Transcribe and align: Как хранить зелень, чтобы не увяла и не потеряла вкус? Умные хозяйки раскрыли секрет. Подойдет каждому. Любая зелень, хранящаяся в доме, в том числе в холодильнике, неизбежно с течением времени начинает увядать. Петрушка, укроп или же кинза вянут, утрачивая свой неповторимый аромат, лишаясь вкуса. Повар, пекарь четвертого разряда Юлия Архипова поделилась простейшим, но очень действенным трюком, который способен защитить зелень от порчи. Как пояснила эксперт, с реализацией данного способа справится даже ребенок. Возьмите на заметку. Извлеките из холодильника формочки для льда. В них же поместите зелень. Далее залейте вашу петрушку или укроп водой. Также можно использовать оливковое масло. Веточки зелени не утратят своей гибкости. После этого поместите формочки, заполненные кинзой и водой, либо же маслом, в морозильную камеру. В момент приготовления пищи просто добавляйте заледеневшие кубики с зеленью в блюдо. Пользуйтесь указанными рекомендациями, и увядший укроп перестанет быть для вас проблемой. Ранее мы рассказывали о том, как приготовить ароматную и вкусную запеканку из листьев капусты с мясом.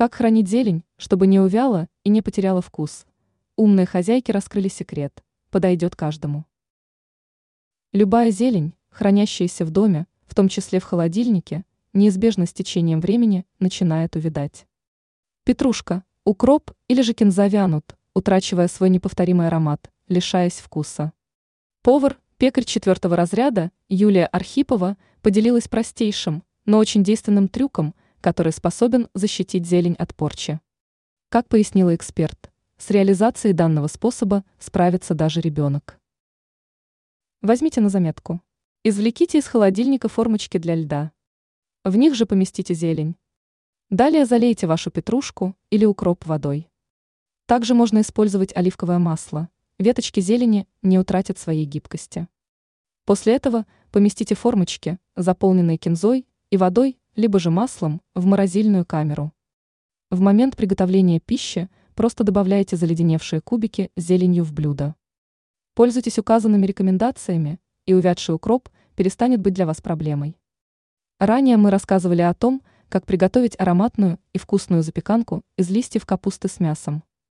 Как 0.00 0.14
хранить 0.14 0.48
зелень, 0.48 0.82
чтобы 0.96 1.26
не 1.26 1.38
увяла 1.40 1.86
и 2.04 2.08
не 2.08 2.22
потеряла 2.22 2.62
вкус? 2.62 3.04
Умные 3.56 3.84
хозяйки 3.84 4.32
раскрыли 4.32 4.68
секрет. 4.68 5.22
Подойдет 5.50 5.94
каждому. 5.94 6.46
Любая 7.92 8.30
зелень, 8.30 8.72
хранящаяся 8.88 9.66
в 9.66 9.70
доме, 9.70 10.06
в 10.26 10.34
том 10.34 10.48
числе 10.48 10.80
в 10.80 10.84
холодильнике, 10.84 11.66
неизбежно 11.92 12.46
с 12.46 12.54
течением 12.54 13.02
времени 13.02 13.44
начинает 13.58 14.16
увядать. 14.16 14.66
Петрушка, 15.44 16.02
укроп 16.24 16.70
или 16.88 17.02
же 17.02 17.12
кинза 17.12 17.46
вянут, 17.48 17.94
утрачивая 18.14 18.68
свой 18.68 18.88
неповторимый 18.88 19.48
аромат, 19.48 19.90
лишаясь 20.08 20.60
вкуса. 20.60 21.12
Повар, 21.82 22.18
пекарь 22.38 22.64
четвертого 22.64 23.16
разряда 23.16 23.70
Юлия 23.90 24.24
Архипова 24.24 24.96
поделилась 25.20 25.68
простейшим, 25.68 26.42
но 26.64 26.78
очень 26.78 27.04
действенным 27.04 27.48
трюком, 27.48 27.94
который 28.20 28.52
способен 28.52 29.08
защитить 29.14 29.66
зелень 29.66 29.94
от 29.94 30.14
порчи. 30.14 30.60
Как 31.28 31.48
пояснила 31.48 31.94
эксперт, 31.94 32.50
с 32.76 32.90
реализацией 32.90 33.52
данного 33.52 33.86
способа 33.86 34.44
справится 34.58 35.14
даже 35.14 35.40
ребенок. 35.40 36.00
Возьмите 37.42 37.80
на 37.80 37.88
заметку. 37.88 38.42
Извлеките 38.84 39.38
из 39.38 39.46
холодильника 39.46 40.08
формочки 40.08 40.58
для 40.58 40.74
льда. 40.74 41.12
В 41.84 41.96
них 41.96 42.14
же 42.14 42.26
поместите 42.26 42.74
зелень. 42.74 43.16
Далее 43.88 44.26
залейте 44.26 44.66
вашу 44.66 44.90
петрушку 44.90 45.56
или 45.70 45.84
укроп 45.84 46.26
водой. 46.26 46.70
Также 47.46 47.74
можно 47.74 48.02
использовать 48.02 48.54
оливковое 48.54 48.98
масло. 48.98 49.48
Веточки 49.78 50.20
зелени 50.20 50.68
не 50.82 50.98
утратят 50.98 51.38
своей 51.38 51.64
гибкости. 51.64 52.28
После 53.06 53.34
этого 53.34 53.66
поместите 53.90 54.34
формочки, 54.34 54.98
заполненные 55.16 55.78
кинзой 55.78 56.28
и 56.50 56.56
водой, 56.56 56.99
либо 57.16 57.38
же 57.38 57.50
маслом, 57.50 58.00
в 58.14 58.26
морозильную 58.26 58.84
камеру. 58.84 59.32
В 60.10 60.20
момент 60.20 60.56
приготовления 60.56 61.20
пищи 61.20 61.68
просто 61.94 62.24
добавляйте 62.24 62.76
заледеневшие 62.76 63.40
кубики 63.40 63.90
с 63.96 64.02
зеленью 64.02 64.44
в 64.44 64.52
блюдо. 64.52 64.94
Пользуйтесь 65.74 66.18
указанными 66.18 66.66
рекомендациями, 66.66 67.60
и 67.86 67.94
увядший 67.94 68.34
укроп 68.34 68.68
перестанет 68.94 69.40
быть 69.40 69.54
для 69.54 69.66
вас 69.66 69.80
проблемой. 69.80 70.36
Ранее 71.18 71.56
мы 71.56 71.70
рассказывали 71.70 72.22
о 72.22 72.34
том, 72.34 72.62
как 72.88 73.06
приготовить 73.06 73.58
ароматную 73.58 74.18
и 74.32 74.38
вкусную 74.38 74.82
запеканку 74.82 75.42
из 75.56 75.70
листьев 75.70 76.06
капусты 76.06 76.48
с 76.48 76.60
мясом. 76.60 77.02